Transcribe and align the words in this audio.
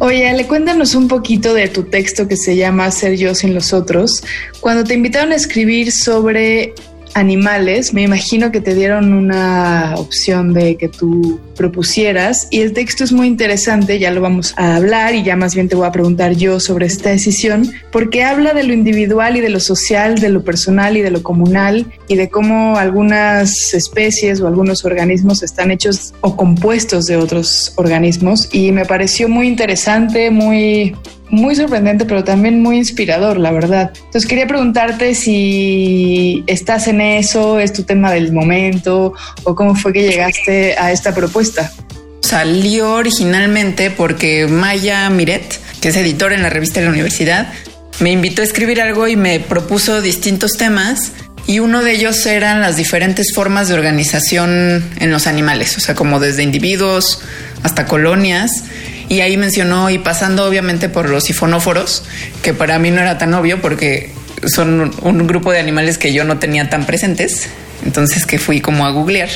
Oye, 0.00 0.28
Ale, 0.28 0.46
cuéntanos 0.46 0.96
un 0.96 1.06
poquito 1.06 1.54
de 1.54 1.68
tu 1.68 1.84
texto 1.84 2.26
que 2.26 2.36
se 2.36 2.56
llama 2.56 2.90
Ser 2.90 3.16
yo 3.16 3.34
sin 3.36 3.54
los 3.54 3.72
otros. 3.72 4.24
Cuando 4.60 4.82
te 4.82 4.94
invitaron 4.94 5.30
a 5.30 5.36
escribir 5.36 5.92
sobre 5.92 6.74
animales, 7.14 7.92
me 7.94 8.02
imagino 8.02 8.52
que 8.52 8.60
te 8.60 8.74
dieron 8.74 9.12
una 9.12 9.94
opción 9.96 10.52
de 10.52 10.76
que 10.76 10.88
tú 10.88 11.40
propusieras. 11.56 12.48
Y 12.50 12.60
el 12.60 12.72
texto 12.72 13.04
es 13.04 13.12
muy 13.12 13.26
interesante, 13.26 13.98
ya 13.98 14.10
lo 14.10 14.20
vamos 14.20 14.54
a 14.56 14.76
hablar 14.76 15.14
y 15.14 15.22
ya 15.22 15.36
más 15.36 15.54
bien 15.54 15.68
te 15.68 15.76
voy 15.76 15.86
a 15.86 15.92
preguntar 15.92 16.34
yo 16.34 16.60
sobre 16.60 16.86
esta 16.86 17.10
decisión, 17.10 17.70
porque 17.92 18.22
habla 18.22 18.54
de 18.54 18.64
lo 18.64 18.72
individual 18.72 19.36
y 19.36 19.40
de 19.40 19.50
lo 19.50 19.60
social, 19.60 20.18
de 20.18 20.30
lo 20.30 20.42
personal 20.42 20.96
y 20.96 21.02
de 21.02 21.10
lo 21.10 21.22
comunal 21.22 21.86
y 22.08 22.16
de 22.16 22.30
cómo 22.30 22.76
algunas 22.76 23.74
especies 23.74 24.40
o 24.40 24.46
algunos 24.46 24.84
organismos 24.84 25.42
están 25.42 25.70
hechos 25.70 26.14
o 26.20 26.36
compuestos 26.36 27.06
de 27.06 27.16
otros 27.16 27.72
organismos. 27.76 28.48
Y 28.52 28.72
me 28.72 28.86
pareció 28.86 29.28
muy 29.28 29.46
interesante, 29.46 30.30
muy 30.30 30.96
muy 31.30 31.54
sorprendente, 31.54 32.04
pero 32.04 32.24
también 32.24 32.60
muy 32.62 32.76
inspirador, 32.76 33.38
la 33.38 33.52
verdad. 33.52 33.92
Entonces 33.94 34.26
quería 34.26 34.46
preguntarte 34.46 35.14
si 35.14 36.44
estás 36.46 36.88
en 36.88 37.00
eso, 37.00 37.58
es 37.58 37.72
tu 37.72 37.84
tema 37.84 38.12
del 38.12 38.32
momento 38.32 39.14
o 39.44 39.54
cómo 39.54 39.74
fue 39.74 39.92
que 39.92 40.02
llegaste 40.02 40.76
a 40.78 40.92
esta 40.92 41.14
propuesta. 41.14 41.72
Salió 42.20 42.94
originalmente 42.94 43.90
porque 43.90 44.46
Maya 44.46 45.08
Miret, 45.10 45.58
que 45.80 45.88
es 45.88 45.96
editora 45.96 46.34
en 46.34 46.42
la 46.42 46.50
revista 46.50 46.80
de 46.80 46.86
la 46.86 46.92
universidad, 46.92 47.52
me 48.00 48.10
invitó 48.10 48.42
a 48.42 48.44
escribir 48.44 48.80
algo 48.80 49.08
y 49.08 49.16
me 49.16 49.40
propuso 49.40 50.00
distintos 50.00 50.52
temas 50.52 51.12
y 51.46 51.58
uno 51.58 51.82
de 51.82 51.92
ellos 51.92 52.24
eran 52.26 52.60
las 52.60 52.76
diferentes 52.76 53.32
formas 53.34 53.68
de 53.68 53.74
organización 53.74 54.84
en 55.00 55.10
los 55.10 55.26
animales, 55.26 55.76
o 55.76 55.80
sea, 55.80 55.94
como 55.94 56.20
desde 56.20 56.42
individuos 56.42 57.22
hasta 57.62 57.86
colonias 57.86 58.64
y 59.10 59.22
ahí 59.22 59.36
mencionó, 59.36 59.90
y 59.90 59.98
pasando 59.98 60.46
obviamente 60.46 60.88
por 60.88 61.10
los 61.10 61.24
sifonóforos, 61.24 62.04
que 62.42 62.54
para 62.54 62.78
mí 62.78 62.92
no 62.92 63.00
era 63.00 63.18
tan 63.18 63.34
obvio 63.34 63.60
porque 63.60 64.12
son 64.46 64.92
un 65.02 65.26
grupo 65.26 65.50
de 65.50 65.58
animales 65.58 65.98
que 65.98 66.12
yo 66.12 66.22
no 66.22 66.38
tenía 66.38 66.70
tan 66.70 66.86
presentes, 66.86 67.48
entonces 67.84 68.24
que 68.24 68.38
fui 68.38 68.60
como 68.60 68.86
a 68.86 68.92
googlear. 68.92 69.28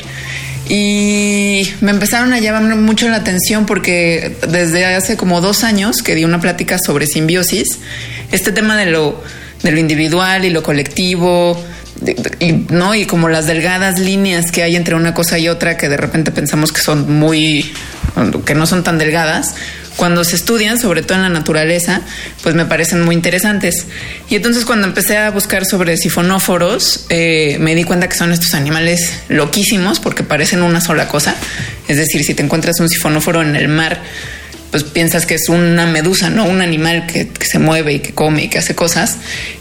Y 0.69 1.69
me 1.81 1.91
empezaron 1.91 2.33
a 2.33 2.39
llamar 2.39 2.77
mucho 2.77 3.09
la 3.09 3.17
atención 3.17 3.67
porque 3.67 4.37
desde 4.49 4.85
hace 4.87 5.17
como 5.17 5.41
dos 5.41 5.65
años 5.65 5.97
que 6.05 6.15
di 6.15 6.25
una 6.25 6.41
plática 6.41 6.79
sobre 6.79 7.09
simbiosis, 7.09 7.81
este 8.31 8.53
tema 8.53 8.77
de 8.77 8.87
lo, 8.87 9.25
de 9.65 9.73
lo 9.73 9.81
individual 9.81 10.45
y 10.45 10.51
lo 10.51 10.63
colectivo, 10.63 11.61
y, 12.39 12.53
¿no? 12.71 12.95
Y 12.95 13.07
como 13.07 13.29
las 13.29 13.49
delgadas 13.49 13.99
líneas 13.99 14.53
que 14.53 14.63
hay 14.63 14.77
entre 14.77 14.95
una 14.95 15.15
cosa 15.15 15.37
y 15.37 15.49
otra 15.49 15.77
que 15.77 15.89
de 15.89 15.97
repente 15.97 16.31
pensamos 16.31 16.71
que 16.71 16.81
son 16.81 17.13
muy 17.19 17.73
que 18.45 18.55
no 18.55 18.67
son 18.67 18.85
tan 18.85 18.99
delgadas, 18.99 19.55
cuando 19.97 20.25
se 20.25 20.35
estudian, 20.35 20.79
sobre 20.79 21.03
todo 21.03 21.17
en 21.17 21.23
la 21.23 21.29
naturaleza, 21.29 22.01
pues 22.43 22.55
me 22.55 22.65
parecen 22.65 23.03
muy 23.03 23.15
interesantes. 23.15 23.87
Y 24.29 24.35
entonces 24.35 24.65
cuando 24.65 24.87
empecé 24.87 25.19
a 25.19 25.31
buscar 25.31 25.65
sobre 25.65 25.97
sifonóforos, 25.97 27.07
eh, 27.11 27.59
me 27.61 27.75
di 27.75 27.85
cuenta 27.85 28.09
que 28.09 28.17
son 28.17 28.33
estos 28.33 28.55
animales 28.55 29.13
loquísimos 29.29 30.01
porque 30.01 30.25
parecen 30.25 30.63
una 30.63 30.81
sola 30.81 31.07
cosa. 31.07 31.37
Es 31.87 31.97
decir, 31.97 32.25
si 32.25 32.35
te 32.35 32.43
encuentras 32.43 32.81
un 32.81 32.89
sifonóforo 32.89 33.43
en 33.43 33.55
el 33.55 33.69
mar, 33.69 34.01
pues 34.73 34.83
piensas 34.83 35.27
que 35.27 35.35
es 35.35 35.49
una 35.49 35.87
medusa, 35.87 36.31
¿no? 36.31 36.45
Un 36.47 36.61
animal 36.61 37.07
que, 37.07 37.29
que 37.29 37.47
se 37.47 37.61
mueve 37.61 37.95
y 37.95 38.01
que 38.01 38.13
come 38.13 38.45
y 38.45 38.49
que 38.49 38.59
hace 38.59 38.75
cosas. 38.75 39.19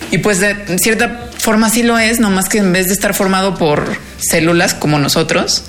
Y 0.09 0.17
pues 0.17 0.39
de 0.39 0.55
cierta 0.79 1.29
forma 1.37 1.69
sí 1.69 1.83
lo 1.83 1.99
es, 1.99 2.19
nomás 2.19 2.49
que 2.49 2.57
en 2.57 2.73
vez 2.73 2.87
de 2.87 2.93
estar 2.93 3.13
formado 3.13 3.55
por 3.55 3.95
células 4.17 4.73
como 4.73 4.97
nosotros, 4.97 5.63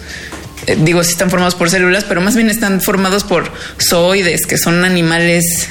eh, 0.66 0.76
digo, 0.80 1.02
sí 1.04 1.12
están 1.12 1.30
formados 1.30 1.54
por 1.54 1.70
células, 1.70 2.04
pero 2.04 2.20
más 2.20 2.36
bien 2.36 2.50
están 2.50 2.80
formados 2.80 3.24
por 3.24 3.50
zooides, 3.78 4.46
que 4.46 4.58
son 4.58 4.84
animales 4.84 5.68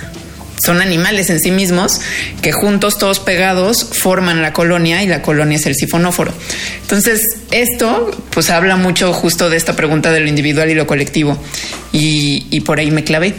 son 0.64 0.82
animales 0.82 1.30
en 1.30 1.40
sí 1.40 1.52
mismos 1.52 2.00
que 2.42 2.54
juntos, 2.54 2.98
todos 2.98 3.20
pegados, 3.20 3.90
forman 3.92 4.42
la 4.42 4.54
colonia 4.54 5.04
y 5.04 5.08
la 5.08 5.22
colonia 5.22 5.58
es 5.58 5.66
el 5.66 5.76
sifonóforo. 5.76 6.32
Entonces, 6.82 7.22
esto 7.52 8.12
pues 8.30 8.50
habla 8.50 8.78
mucho 8.78 9.12
justo 9.14 9.50
de 9.50 9.58
esta 9.58 9.76
pregunta 9.76 10.12
de 10.12 10.22
lo 10.22 10.28
individual 10.28 10.70
y 10.70 10.76
lo 10.76 10.88
colectivo 10.88 11.38
y, 11.92 12.48
y 12.50 12.62
por 12.62 12.80
ahí 12.80 12.92
me 12.92 13.04
clavé. 13.04 13.34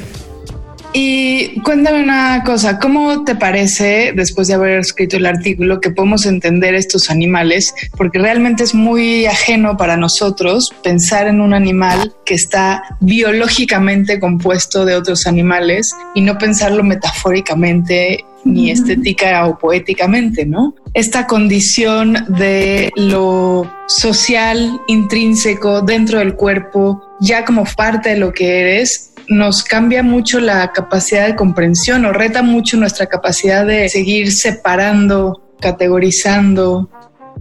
Y 0.97 1.61
cuéntame 1.63 2.05
una 2.05 2.45
cosa, 2.45 2.79
¿cómo 2.79 3.25
te 3.25 3.35
parece, 3.35 4.13
después 4.15 4.47
de 4.47 4.55
haber 4.55 4.79
escrito 4.79 5.17
el 5.17 5.27
artículo, 5.27 5.81
que 5.81 5.91
podemos 5.91 6.25
entender 6.25 6.77
estos 6.77 7.11
animales? 7.11 7.75
Porque 7.97 8.21
realmente 8.21 8.63
es 8.63 8.77
muy 8.77 9.27
ajeno 9.27 9.77
para 9.77 9.97
nosotros 9.97 10.71
pensar 10.85 11.27
en 11.27 11.41
un 11.41 11.53
animal 11.53 12.15
que 12.25 12.35
está 12.35 12.85
biológicamente 13.01 14.21
compuesto 14.21 14.85
de 14.85 14.95
otros 14.95 15.27
animales 15.27 15.91
y 16.15 16.21
no 16.21 16.39
pensarlo 16.39 16.85
metafóricamente 16.85 18.25
ni 18.45 18.71
estética 18.71 19.47
o 19.49 19.59
poéticamente, 19.59 20.47
¿no? 20.47 20.77
Esta 20.93 21.27
condición 21.27 22.25
de 22.29 22.93
lo 22.95 23.69
social 23.89 24.81
intrínseco 24.87 25.81
dentro 25.81 26.21
del 26.21 26.35
cuerpo, 26.35 27.03
ya 27.21 27.45
como 27.45 27.65
parte 27.65 28.11
de 28.11 28.17
lo 28.19 28.33
que 28.33 28.61
eres, 28.61 29.14
nos 29.29 29.63
cambia 29.63 30.03
mucho 30.03 30.41
la 30.41 30.73
capacidad 30.73 31.27
de 31.27 31.37
comprensión 31.37 32.05
o 32.05 32.13
reta 32.13 32.43
mucho 32.43 32.77
nuestra 32.77 33.07
capacidad 33.07 33.67
de 33.67 33.89
seguir 33.89 34.33
separando, 34.33 35.43
categorizando. 35.61 36.89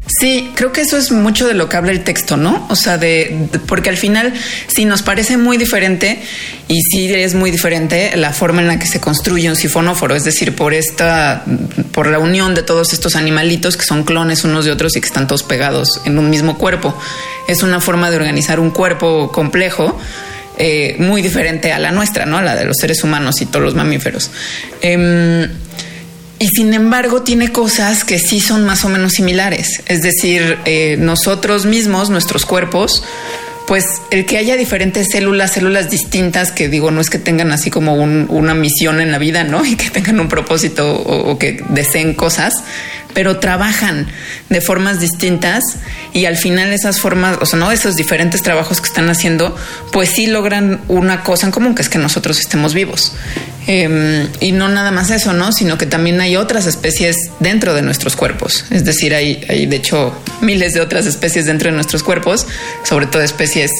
Sí, 0.05 0.51
creo 0.55 0.73
que 0.73 0.81
eso 0.81 0.97
es 0.97 1.11
mucho 1.11 1.47
de 1.47 1.53
lo 1.53 1.69
que 1.69 1.77
habla 1.77 1.91
el 1.91 2.03
texto, 2.03 2.35
¿no? 2.35 2.65
O 2.69 2.75
sea, 2.75 2.97
de, 2.97 3.47
porque 3.67 3.89
al 3.89 3.95
final 3.95 4.33
sí 4.67 4.83
nos 4.83 5.01
parece 5.01 5.37
muy 5.37 5.55
diferente 5.55 6.21
y 6.67 6.81
sí 6.81 7.13
es 7.13 7.35
muy 7.35 7.51
diferente 7.51 8.15
la 8.17 8.33
forma 8.33 8.61
en 8.61 8.67
la 8.67 8.79
que 8.79 8.85
se 8.85 8.99
construye 8.99 9.49
un 9.49 9.55
sifonóforo, 9.55 10.15
es 10.15 10.25
decir, 10.25 10.55
por 10.55 10.73
esta, 10.73 11.45
por 11.93 12.07
la 12.07 12.19
unión 12.19 12.53
de 12.53 12.63
todos 12.63 12.91
estos 12.91 13.15
animalitos 13.15 13.77
que 13.77 13.85
son 13.85 14.03
clones 14.03 14.43
unos 14.43 14.65
de 14.65 14.71
otros 14.71 14.95
y 14.97 14.99
que 14.99 15.07
están 15.07 15.25
todos 15.25 15.43
pegados 15.43 16.01
en 16.03 16.19
un 16.19 16.29
mismo 16.29 16.57
cuerpo. 16.57 16.97
Es 17.47 17.63
una 17.63 17.79
forma 17.79 18.09
de 18.09 18.17
organizar 18.17 18.59
un 18.59 18.71
cuerpo 18.71 19.31
complejo. 19.31 19.97
Eh, 20.57 20.95
muy 20.99 21.23
diferente 21.23 21.73
a 21.73 21.79
la 21.79 21.91
nuestra, 21.91 22.27
¿no? 22.27 22.37
A 22.37 22.41
la 22.43 22.55
de 22.55 22.65
los 22.65 22.77
seres 22.77 23.03
humanos 23.03 23.41
y 23.41 23.47
todos 23.47 23.63
los 23.63 23.75
mamíferos. 23.75 24.29
Em, 24.81 25.49
y 26.37 26.47
sin 26.47 26.73
embargo 26.73 27.23
tiene 27.23 27.51
cosas 27.51 28.03
que 28.03 28.19
sí 28.19 28.39
son 28.39 28.63
más 28.63 28.85
o 28.85 28.89
menos 28.89 29.13
similares. 29.13 29.81
Es 29.87 30.01
decir, 30.01 30.59
eh, 30.65 30.97
nosotros 30.99 31.65
mismos, 31.65 32.11
nuestros 32.11 32.45
cuerpos, 32.45 33.03
pues 33.65 33.85
el 34.11 34.25
que 34.25 34.37
haya 34.37 34.55
diferentes 34.55 35.07
células, 35.11 35.53
células 35.53 35.89
distintas, 35.89 36.51
que 36.51 36.69
digo, 36.69 36.91
no 36.91 37.01
es 37.01 37.09
que 37.09 37.17
tengan 37.17 37.51
así 37.51 37.71
como 37.71 37.95
una 37.95 38.53
misión 38.53 39.01
en 39.01 39.11
la 39.11 39.17
vida, 39.17 39.43
¿no? 39.43 39.65
Y 39.65 39.75
que 39.75 39.89
tengan 39.89 40.19
un 40.19 40.27
propósito 40.27 40.93
o 40.93 41.39
que 41.39 41.63
deseen 41.69 42.13
cosas, 42.13 42.53
pero 43.13 43.39
trabajan 43.39 44.07
de 44.49 44.61
formas 44.61 44.99
distintas 44.99 45.63
y 46.13 46.25
al 46.25 46.37
final 46.37 46.71
esas 46.71 46.99
formas, 46.99 47.37
o 47.41 47.45
sea, 47.45 47.57
no 47.57 47.71
esos 47.71 47.95
diferentes 47.95 48.43
trabajos 48.43 48.79
que 48.79 48.87
están 48.87 49.09
haciendo, 49.09 49.55
pues 49.91 50.09
sí 50.09 50.27
logran 50.27 50.79
una 50.87 51.23
cosa 51.23 51.47
en 51.47 51.51
común, 51.51 51.73
que 51.73 51.81
es 51.81 51.89
que 51.89 51.97
nosotros 51.97 52.39
estemos 52.39 52.75
vivos. 52.75 53.13
Em, 53.65 54.27
y 54.39 54.51
no 54.51 54.69
nada 54.69 54.91
más 54.91 55.09
eso, 55.09 55.33
¿no? 55.33 55.51
Sino 55.51 55.77
que 55.77 55.85
también 55.85 56.21
hay 56.21 56.35
otras 56.35 56.67
especies 56.67 57.31
dentro 57.39 57.73
de 57.73 57.81
nuestros 57.81 58.15
cuerpos. 58.15 58.65
Es 58.69 58.85
decir, 58.85 59.15
hay, 59.15 59.43
hay 59.49 59.65
de 59.65 59.77
hecho 59.77 60.13
miles 60.41 60.73
de 60.73 60.81
otras 60.81 61.07
especies 61.07 61.45
dentro 61.45 61.69
de 61.71 61.75
nuestros 61.75 62.03
cuerpos, 62.03 62.45
sobre 62.83 63.07
todo 63.07 63.23
especies 63.23 63.71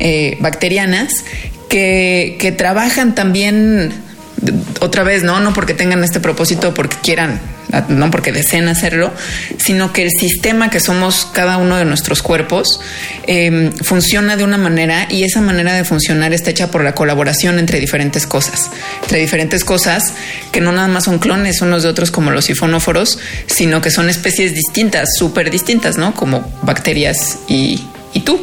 eh, 0.00 0.36
bacterianas, 0.40 1.12
que, 1.68 2.36
que 2.40 2.50
trabajan 2.50 3.14
también 3.14 3.92
otra 4.80 5.04
vez, 5.04 5.22
¿no? 5.22 5.38
No 5.40 5.52
porque 5.52 5.74
tengan 5.74 6.02
este 6.02 6.18
propósito, 6.18 6.74
porque 6.74 6.96
quieran 7.02 7.40
no 7.88 8.10
porque 8.10 8.32
deseen 8.32 8.68
hacerlo, 8.68 9.12
sino 9.58 9.92
que 9.92 10.02
el 10.02 10.10
sistema 10.10 10.70
que 10.70 10.80
somos 10.80 11.26
cada 11.32 11.58
uno 11.58 11.76
de 11.76 11.84
nuestros 11.84 12.22
cuerpos 12.22 12.80
em, 13.26 13.72
funciona 13.72 14.36
de 14.36 14.44
una 14.44 14.58
manera 14.58 15.06
y 15.10 15.24
esa 15.24 15.40
manera 15.40 15.74
de 15.74 15.84
funcionar 15.84 16.32
está 16.32 16.50
hecha 16.50 16.70
por 16.70 16.82
la 16.84 16.94
colaboración 16.94 17.58
entre 17.58 17.80
diferentes 17.80 18.26
cosas, 18.26 18.70
entre 19.02 19.18
diferentes 19.18 19.64
cosas 19.64 20.14
que 20.52 20.60
no 20.60 20.72
nada 20.72 20.88
más 20.88 21.04
son 21.04 21.18
clones 21.18 21.60
unos 21.60 21.82
de 21.82 21.88
otros 21.88 22.10
como 22.10 22.30
los 22.30 22.46
sifonóforos, 22.46 23.18
sino 23.46 23.80
que 23.80 23.90
son 23.90 24.08
especies 24.08 24.54
distintas, 24.54 25.08
súper 25.18 25.50
distintas, 25.50 25.98
¿no? 25.98 26.14
Como 26.14 26.50
bacterias 26.62 27.38
y 27.48 27.80
tú. 28.24 28.40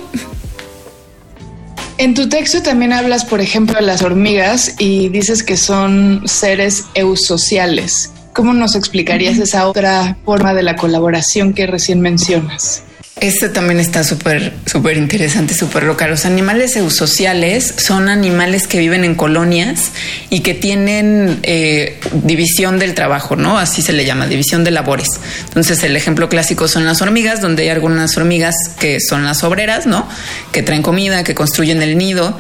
En 1.98 2.16
tu 2.16 2.28
texto 2.28 2.62
también 2.64 2.92
hablas, 2.92 3.24
por 3.24 3.40
ejemplo, 3.40 3.76
de 3.76 3.84
las 3.84 4.02
hormigas 4.02 4.76
y 4.80 5.10
dices 5.10 5.44
que 5.44 5.58
son 5.58 6.24
seres 6.28 6.86
eusociales. 6.96 8.12
¿Cómo 8.34 8.54
nos 8.54 8.76
explicarías 8.76 9.38
esa 9.38 9.68
otra 9.68 10.18
forma 10.26 10.54
de 10.54 10.64
la 10.64 10.76
colaboración 10.76 11.54
que 11.54 11.68
recién 11.68 12.02
mencionas? 12.02 12.84
Este 13.20 13.48
también 13.48 13.80
está 13.80 14.04
súper, 14.04 14.54
súper 14.66 14.98
interesante, 14.98 15.54
súper 15.54 15.84
local. 15.84 16.10
Los 16.10 16.26
animales 16.26 16.76
eusociales 16.76 17.76
son 17.78 18.10
animales 18.10 18.68
que 18.68 18.80
viven 18.80 19.06
en 19.06 19.14
colonias 19.14 19.92
y 20.32 20.40
que 20.40 20.56
tienen 20.56 21.40
eh, 21.44 22.00
división 22.12 22.80
del 22.80 22.96
trabajo, 22.96 23.36
¿no? 23.36 23.60
Así 23.60 23.84
se 23.84 23.94
le 23.94 24.04
llama, 24.04 24.26
división 24.26 24.64
de 24.64 24.72
labores. 24.72 25.10
Entonces, 25.46 25.84
el 25.84 25.96
ejemplo 25.96 26.28
clásico 26.28 26.68
son 26.68 26.86
las 26.86 27.04
hormigas, 27.04 27.40
donde 27.40 27.64
hay 27.64 27.70
algunas 27.70 28.18
hormigas 28.18 28.56
que 28.80 29.00
son 29.00 29.24
las 29.24 29.44
obreras, 29.44 29.86
¿no? 29.86 30.10
Que 30.52 30.64
traen 30.64 30.82
comida, 30.82 31.24
que 31.24 31.36
construyen 31.36 31.84
el 31.84 32.00
nido, 32.00 32.36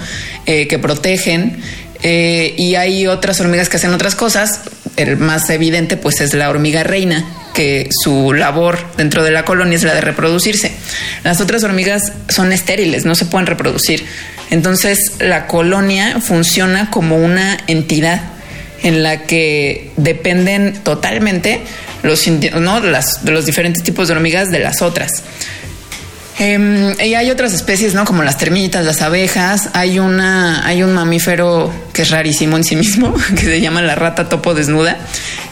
eh, 0.48 0.68
que 0.68 0.80
protegen. 0.80 1.62
Eh, 2.02 2.56
y 2.58 2.76
hay 2.76 3.08
otras 3.08 3.40
hormigas 3.40 3.70
que 3.70 3.78
hacen 3.78 3.94
otras 3.94 4.16
cosas. 4.16 4.60
El 4.96 5.18
más 5.18 5.50
evidente, 5.50 5.98
pues, 5.98 6.22
es 6.22 6.34
la 6.34 6.50
hormiga 6.50 6.84
reina, 6.84 7.26
que 7.54 7.90
su 8.04 8.34
labor 8.34 8.80
dentro 8.98 9.24
de 9.24 9.32
la 9.32 9.46
colonia 9.46 9.76
es 9.76 9.84
la 9.84 9.94
de 9.94 10.02
reproducirse. 10.02 10.72
Las 11.24 11.42
otras 11.42 11.64
hormigas 11.64 12.14
son 12.30 12.52
estériles, 12.52 13.06
no 13.06 13.16
se 13.16 13.26
pueden 13.26 13.48
reproducir. 13.48 14.06
Entonces, 14.50 15.00
la 15.20 15.48
colonia 15.48 16.20
funciona 16.20 16.90
como 16.92 17.18
una 17.18 17.58
entidad 17.68 18.22
en 18.84 19.02
la 19.02 19.24
que 19.24 19.92
dependen 19.98 20.74
totalmente 20.84 21.62
los, 22.04 22.28
¿no? 22.28 22.80
Las, 22.82 23.24
de 23.24 23.32
los 23.32 23.46
diferentes 23.46 23.82
tipos 23.82 24.08
de 24.08 24.16
hormigas 24.16 24.52
de 24.52 24.60
las 24.60 24.82
otras. 24.82 25.24
Em, 26.40 27.00
y 27.00 27.14
hay 27.14 27.30
otras 27.30 27.54
especies, 27.54 27.94
¿no? 27.94 28.06
Como 28.06 28.24
las 28.24 28.38
termitas, 28.38 28.84
las 28.84 29.02
abejas. 29.02 29.70
Hay 29.74 30.00
una, 30.00 30.66
hay 30.66 30.84
un 30.84 30.94
mamífero 30.94 31.72
que 31.94 32.02
es 32.02 32.10
rarísimo 32.10 32.58
en 32.58 32.64
sí 32.64 32.76
mismo, 32.76 33.14
que 33.36 33.42
se 33.42 33.62
llama 33.62 33.82
la 33.82 33.96
rata 33.96 34.30
topo 34.30 34.54
desnuda, 34.54 34.98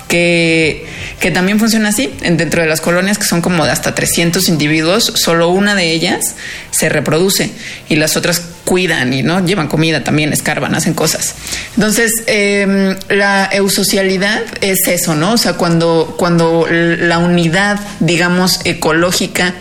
que, 0.08 0.86
que 1.20 1.30
también 1.30 1.60
funciona 1.60 1.90
así. 1.90 2.12
Dentro 2.22 2.62
de 2.62 2.68
las 2.68 2.82
colonias, 2.82 3.20
que 3.20 3.26
son 3.26 3.42
como 3.42 3.66
de 3.66 3.72
hasta 3.72 3.94
300 3.94 4.50
individuos, 4.50 5.14
solo 5.16 5.50
una 5.50 5.76
de 5.76 5.92
ellas 5.92 6.36
se 6.72 6.90
reproduce 6.90 7.52
y 7.88 7.96
las 7.98 8.18
otras 8.18 8.42
cuidan 8.66 9.14
y 9.14 9.22
no 9.22 9.46
llevan 9.46 9.68
comida 9.68 10.04
también, 10.04 10.34
escarban, 10.34 10.74
hacen 10.74 10.94
cosas. 10.94 11.36
Entonces, 11.76 12.24
em, 12.26 12.96
la 13.10 13.50
eusocialidad 13.52 14.42
es 14.62 14.88
eso, 14.88 15.14
¿no? 15.14 15.34
O 15.34 15.38
sea, 15.38 15.54
cuando, 15.54 16.16
cuando 16.18 16.66
la 16.70 17.20
unidad, 17.20 17.80
digamos, 18.00 18.62
ecológica 18.64 19.54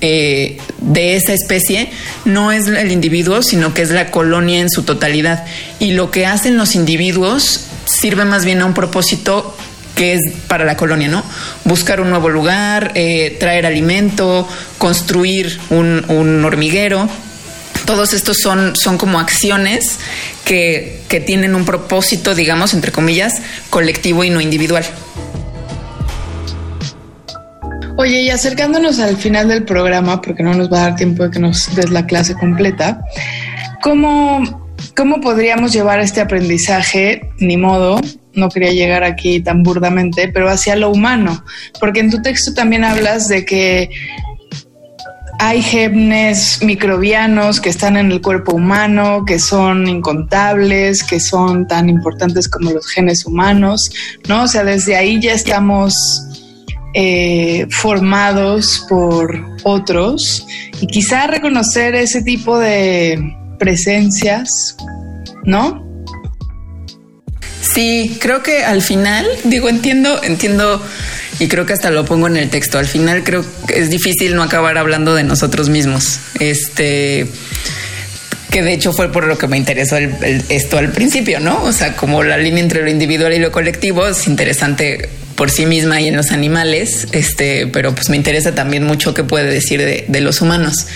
eh, 0.00 0.58
de 0.80 1.16
esa 1.16 1.32
especie 1.32 1.88
no 2.24 2.52
es 2.52 2.66
el 2.66 2.92
individuo, 2.92 3.42
sino 3.42 3.72
que 3.72 3.82
es 3.82 3.90
la 3.90 4.10
colonia 4.10 4.60
en 4.60 4.70
su 4.70 4.82
totalidad. 4.82 5.44
Y 5.78 5.92
lo 5.92 6.10
que 6.10 6.26
hacen 6.26 6.56
los 6.56 6.74
individuos 6.74 7.60
sirve 7.86 8.24
más 8.24 8.44
bien 8.44 8.60
a 8.60 8.66
un 8.66 8.74
propósito 8.74 9.56
que 9.94 10.14
es 10.14 10.20
para 10.48 10.64
la 10.64 10.76
colonia, 10.76 11.08
¿no? 11.08 11.22
Buscar 11.64 12.00
un 12.00 12.10
nuevo 12.10 12.28
lugar, 12.28 12.92
eh, 12.94 13.36
traer 13.38 13.64
alimento, 13.64 14.48
construir 14.78 15.58
un, 15.70 16.44
hormiguero. 16.44 17.08
Todos 17.86 18.12
estos 18.12 18.38
son, 18.42 18.74
son 18.76 18.98
como 18.98 19.20
acciones 19.20 19.98
que, 20.44 21.00
que 21.08 21.20
tienen 21.20 21.54
un 21.54 21.64
propósito, 21.64 22.34
digamos, 22.34 22.74
entre 22.74 22.92
comillas, 22.92 23.34
colectivo 23.70 24.24
y 24.24 24.30
no 24.30 24.40
individual. 24.40 24.84
Oye, 27.96 28.22
y 28.22 28.30
acercándonos 28.30 28.98
al 28.98 29.16
final 29.16 29.46
del 29.46 29.64
programa, 29.64 30.20
porque 30.20 30.42
no 30.42 30.52
nos 30.52 30.72
va 30.72 30.78
a 30.78 30.82
dar 30.82 30.96
tiempo 30.96 31.22
de 31.22 31.30
que 31.30 31.38
nos 31.38 31.72
des 31.76 31.90
la 31.90 32.04
clase 32.06 32.34
completa, 32.34 33.00
¿cómo, 33.82 34.74
cómo 34.96 35.20
podríamos 35.20 35.72
llevar 35.72 36.00
este 36.00 36.20
aprendizaje, 36.20 37.30
ni 37.38 37.56
modo, 37.56 38.00
no 38.32 38.48
quería 38.48 38.72
llegar 38.72 39.04
aquí 39.04 39.40
tan 39.40 39.62
burdamente, 39.62 40.26
pero 40.26 40.48
hacia 40.48 40.74
lo 40.74 40.90
humano? 40.90 41.44
Porque 41.78 42.00
en 42.00 42.10
tu 42.10 42.20
texto 42.20 42.52
también 42.52 42.82
hablas 42.82 43.28
de 43.28 43.44
que 43.44 43.90
hay 45.38 45.62
genes 45.62 46.64
microbianos 46.64 47.60
que 47.60 47.68
están 47.68 47.96
en 47.96 48.10
el 48.10 48.20
cuerpo 48.20 48.56
humano, 48.56 49.24
que 49.24 49.38
son 49.38 49.86
incontables, 49.86 51.04
que 51.04 51.20
son 51.20 51.68
tan 51.68 51.88
importantes 51.88 52.48
como 52.48 52.72
los 52.72 52.88
genes 52.88 53.24
humanos, 53.24 53.88
¿no? 54.28 54.42
O 54.42 54.48
sea, 54.48 54.64
desde 54.64 54.96
ahí 54.96 55.20
ya 55.20 55.32
estamos 55.32 56.26
eh, 56.94 57.66
formados 57.70 58.86
por 58.88 59.44
otros 59.64 60.46
y 60.80 60.86
quizá 60.86 61.26
reconocer 61.26 61.94
ese 61.94 62.22
tipo 62.22 62.58
de 62.58 63.18
presencias, 63.58 64.76
¿no? 65.44 65.84
Sí, 67.60 68.16
creo 68.20 68.42
que 68.42 68.64
al 68.64 68.82
final, 68.82 69.26
digo, 69.44 69.68
entiendo, 69.68 70.22
entiendo 70.22 70.80
y 71.40 71.48
creo 71.48 71.66
que 71.66 71.72
hasta 71.72 71.90
lo 71.90 72.04
pongo 72.04 72.28
en 72.28 72.36
el 72.36 72.48
texto. 72.50 72.78
Al 72.78 72.86
final 72.86 73.24
creo 73.24 73.44
que 73.66 73.78
es 73.78 73.90
difícil 73.90 74.36
no 74.36 74.42
acabar 74.42 74.78
hablando 74.78 75.14
de 75.14 75.24
nosotros 75.24 75.68
mismos. 75.68 76.20
Este 76.38 77.26
que 78.50 78.62
de 78.62 78.72
hecho 78.72 78.92
fue 78.92 79.10
por 79.10 79.26
lo 79.26 79.36
que 79.36 79.48
me 79.48 79.56
interesó 79.56 79.96
esto 79.96 80.78
al 80.78 80.92
principio, 80.92 81.40
¿no? 81.40 81.64
O 81.64 81.72
sea, 81.72 81.96
como 81.96 82.22
la 82.22 82.38
línea 82.38 82.62
entre 82.62 82.82
lo 82.82 82.90
individual 82.90 83.32
y 83.34 83.40
lo 83.40 83.50
colectivo 83.50 84.06
es 84.06 84.28
interesante 84.28 85.08
por 85.36 85.50
sí 85.50 85.66
misma 85.66 86.00
y 86.00 86.08
en 86.08 86.16
los 86.16 86.30
animales, 86.30 87.08
este, 87.12 87.66
pero 87.66 87.94
pues 87.94 88.08
me 88.08 88.16
interesa 88.16 88.54
también 88.54 88.84
mucho 88.84 89.14
qué 89.14 89.24
puede 89.24 89.50
decir 89.50 89.80
de, 90.08 90.20
los 90.20 90.40
humanos. 90.40 90.86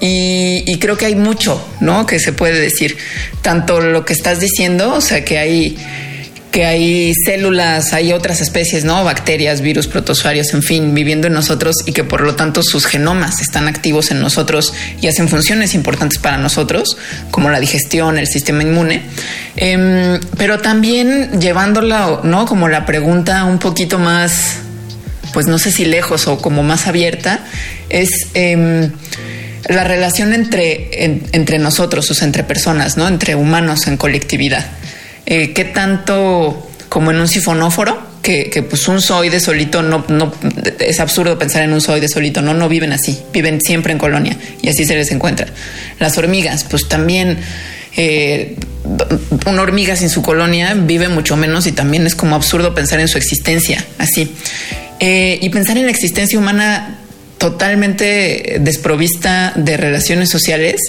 Y, 0.00 0.62
y, 0.66 0.78
creo 0.78 0.98
que 0.98 1.06
hay 1.06 1.14
mucho, 1.14 1.66
¿no? 1.80 2.06
Que 2.06 2.20
se 2.20 2.32
puede 2.32 2.60
decir. 2.60 2.98
Tanto 3.40 3.80
lo 3.80 4.04
que 4.04 4.12
estás 4.12 4.40
diciendo, 4.40 4.92
o 4.92 5.00
sea, 5.00 5.24
que 5.24 5.38
hay 5.38 5.76
que 6.56 6.64
hay 6.64 7.12
células, 7.26 7.92
hay 7.92 8.14
otras 8.14 8.40
especies, 8.40 8.82
¿no? 8.82 9.04
Bacterias, 9.04 9.60
virus, 9.60 9.88
protozoarios, 9.88 10.54
en 10.54 10.62
fin, 10.62 10.94
viviendo 10.94 11.26
en 11.26 11.34
nosotros 11.34 11.76
y 11.84 11.92
que 11.92 12.02
por 12.02 12.22
lo 12.22 12.34
tanto 12.34 12.62
sus 12.62 12.86
genomas 12.86 13.42
están 13.42 13.68
activos 13.68 14.10
en 14.10 14.20
nosotros 14.20 14.72
y 15.02 15.06
hacen 15.06 15.28
funciones 15.28 15.74
importantes 15.74 16.18
para 16.18 16.38
nosotros, 16.38 16.96
como 17.30 17.50
la 17.50 17.60
digestión, 17.60 18.16
el 18.16 18.26
sistema 18.26 18.62
inmune. 18.62 19.02
Em, 19.56 20.18
pero 20.38 20.58
también 20.58 21.42
llevándola, 21.42 22.20
¿no? 22.24 22.46
Como 22.46 22.68
la 22.68 22.86
pregunta 22.86 23.44
un 23.44 23.58
poquito 23.58 23.98
más 23.98 24.60
pues 25.34 25.48
no 25.48 25.58
sé 25.58 25.70
si 25.70 25.84
lejos 25.84 26.26
o 26.26 26.38
como 26.38 26.62
más 26.62 26.86
abierta, 26.86 27.40
es 27.90 28.08
em, 28.32 28.90
la 29.68 29.84
relación 29.84 30.32
entre, 30.32 30.88
entre 31.32 31.58
nosotros, 31.58 32.10
o 32.10 32.14
sea, 32.14 32.26
entre 32.26 32.44
personas, 32.44 32.96
¿no? 32.96 33.06
Entre 33.08 33.34
humanos 33.34 33.88
en 33.88 33.98
colectividad. 33.98 34.64
Eh, 35.26 35.52
¿Qué 35.52 35.64
tanto 35.64 36.70
como 36.88 37.10
en 37.10 37.20
un 37.20 37.28
sifonóforo? 37.28 38.16
Que, 38.22 38.66
pues 38.68 38.88
un 38.88 38.98
de 39.30 39.38
solito 39.38 39.84
no, 39.84 40.04
no 40.08 40.32
es 40.80 40.98
absurdo 40.98 41.38
pensar 41.38 41.62
en 41.62 41.72
un 41.72 41.78
de 41.78 42.08
solito, 42.08 42.42
no, 42.42 42.54
no 42.54 42.68
viven 42.68 42.92
así, 42.92 43.16
viven 43.32 43.60
siempre 43.60 43.92
en 43.92 43.98
colonia 43.98 44.36
y 44.62 44.68
así 44.68 44.84
se 44.84 44.96
les 44.96 45.12
encuentra. 45.12 45.46
Las 46.00 46.18
hormigas, 46.18 46.64
pues 46.64 46.88
también 46.88 47.38
eh, 47.96 48.56
una 49.46 49.62
hormiga 49.62 49.94
sin 49.94 50.10
su 50.10 50.22
colonia 50.22 50.74
vive 50.74 51.08
mucho 51.08 51.36
menos 51.36 51.68
y 51.68 51.72
también 51.72 52.04
es 52.04 52.16
como 52.16 52.34
absurdo 52.34 52.74
pensar 52.74 52.98
en 52.98 53.06
su 53.06 53.16
existencia 53.16 53.84
así. 53.98 54.34
Eh, 54.98 55.38
y 55.40 55.48
pensar 55.50 55.76
en 55.78 55.84
la 55.84 55.92
existencia 55.92 56.36
humana 56.36 56.98
totalmente 57.38 58.56
desprovista 58.60 59.52
de 59.56 59.76
relaciones 59.76 60.30
sociales, 60.30 60.80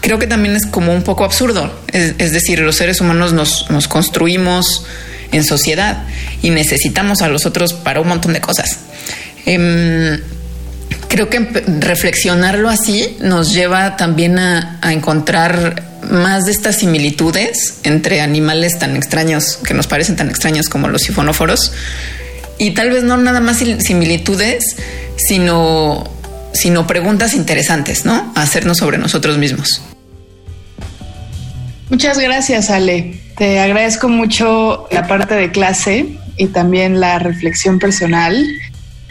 creo 0.00 0.18
que 0.18 0.26
también 0.26 0.56
es 0.56 0.66
como 0.66 0.92
un 0.92 1.02
poco 1.02 1.24
absurdo. 1.24 1.72
Es, 1.92 2.32
decir, 2.32 2.60
los 2.60 2.76
seres 2.76 3.00
humanos 3.00 3.32
nos, 3.32 3.88
construimos 3.88 4.84
en 5.32 5.44
sociedad 5.44 6.04
y 6.42 6.50
necesitamos 6.50 7.22
a 7.22 7.28
los 7.28 7.46
otros 7.46 7.74
para 7.74 8.00
un 8.00 8.08
montón 8.08 8.32
de 8.32 8.40
cosas. 8.40 8.78
Em, 9.46 10.20
creo 11.08 11.28
que 11.28 11.38
reflexionarlo 11.80 12.68
así 12.68 13.16
nos 13.20 13.52
lleva 13.52 13.96
también 13.96 14.38
a, 14.38 14.78
a, 14.82 14.92
encontrar 14.92 15.82
más 16.10 16.44
de 16.44 16.52
estas 16.52 16.76
similitudes 16.76 17.80
entre 17.82 18.20
animales 18.20 18.78
tan 18.78 18.96
extraños, 18.96 19.58
que 19.64 19.74
nos 19.74 19.86
parecen 19.86 20.16
tan 20.16 20.30
extraños 20.30 20.68
como 20.68 20.88
los 20.88 21.02
sifonóforos, 21.02 21.72
y 22.58 22.72
tal 22.72 22.90
vez 22.90 23.04
no 23.04 23.16
nada 23.16 23.40
más 23.40 23.58
similitudes, 23.58 24.64
sino, 25.16 26.10
sino 26.60 26.86
preguntas 26.86 27.34
interesantes, 27.34 28.04
¿no? 28.04 28.32
A 28.34 28.42
hacernos 28.42 28.78
sobre 28.78 28.98
nosotros 28.98 29.38
mismos. 29.38 29.82
Muchas 31.90 32.18
gracias, 32.18 32.68
Ale. 32.70 33.20
Te 33.36 33.60
agradezco 33.60 34.08
mucho 34.08 34.88
la 34.90 35.06
parte 35.06 35.34
de 35.34 35.50
clase 35.50 36.18
y 36.36 36.46
también 36.48 37.00
la 37.00 37.18
reflexión 37.18 37.78
personal. 37.78 38.44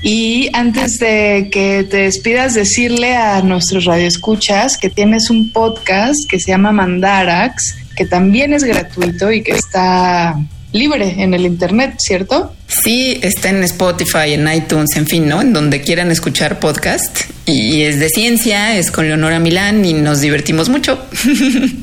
Y 0.03 0.49
antes 0.53 0.99
de 0.99 1.49
que 1.51 1.87
te 1.89 1.97
despidas, 1.97 2.53
decirle 2.53 3.15
a 3.15 3.41
nuestros 3.41 3.85
radioescuchas 3.85 4.77
que 4.77 4.89
tienes 4.89 5.29
un 5.29 5.51
podcast 5.51 6.29
que 6.29 6.39
se 6.39 6.51
llama 6.51 6.71
Mandarax, 6.71 7.77
que 7.95 8.05
también 8.05 8.53
es 8.53 8.63
gratuito 8.63 9.31
y 9.31 9.41
que 9.41 9.53
está 9.53 10.35
libre 10.77 11.15
en 11.17 11.33
el 11.33 11.45
Internet, 11.45 11.95
¿cierto? 11.99 12.53
Sí, 12.67 13.19
está 13.21 13.49
en 13.49 13.63
Spotify, 13.63 14.33
en 14.33 14.51
iTunes, 14.51 14.95
en 14.95 15.07
fin, 15.07 15.27
¿no? 15.27 15.41
En 15.41 15.53
donde 15.53 15.81
quieran 15.81 16.11
escuchar 16.11 16.59
podcast. 16.59 17.21
Y 17.45 17.81
es 17.81 17.99
de 17.99 18.09
ciencia, 18.09 18.77
es 18.77 18.91
con 18.91 19.07
Leonora 19.07 19.39
Milán 19.39 19.83
y 19.85 19.93
nos 19.93 20.21
divertimos 20.21 20.69
mucho. 20.69 20.99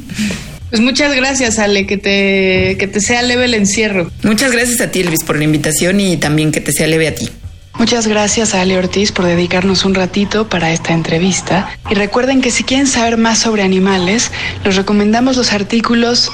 Pues 0.70 0.82
muchas 0.82 1.14
gracias, 1.14 1.60
Ale, 1.60 1.86
que 1.86 1.98
te, 1.98 2.76
que 2.80 2.88
te 2.88 3.00
sea 3.00 3.22
leve 3.22 3.44
el 3.44 3.54
encierro. 3.54 4.10
Muchas 4.24 4.50
gracias 4.50 4.80
a 4.80 4.90
ti, 4.90 5.02
Elvis, 5.02 5.22
por 5.22 5.36
la 5.36 5.44
invitación 5.44 6.00
y 6.00 6.16
también 6.16 6.50
que 6.50 6.60
te 6.60 6.72
sea 6.72 6.88
leve 6.88 7.06
a 7.06 7.14
ti. 7.14 7.30
Muchas 7.78 8.06
gracias 8.06 8.54
a 8.54 8.60
Ale 8.60 8.78
Ortiz 8.78 9.10
por 9.10 9.24
dedicarnos 9.24 9.84
un 9.84 9.94
ratito 9.94 10.48
para 10.48 10.72
esta 10.72 10.92
entrevista. 10.92 11.68
Y 11.90 11.94
recuerden 11.94 12.40
que 12.40 12.50
si 12.50 12.64
quieren 12.64 12.86
saber 12.86 13.18
más 13.18 13.38
sobre 13.38 13.62
animales, 13.62 14.30
los 14.64 14.76
recomendamos 14.76 15.36
los 15.36 15.52
artículos 15.52 16.30